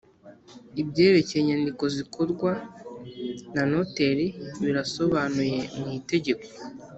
ibyerekeye 0.81 1.39
inyandiko 1.41 1.83
zikorwa 1.95 2.51
na 3.53 3.63
noteri 3.71 4.27
birasobanuye 4.63 5.59
mu 5.79 5.87
itegeko 5.99 6.45